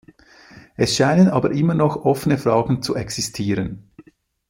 Es 0.77 0.95
scheinen 0.95 1.27
aber 1.27 1.51
immer 1.51 1.75
noch 1.75 2.05
offene 2.05 2.39
Fragen 2.39 2.81
zu 2.81 2.95
existieren. 2.95 3.91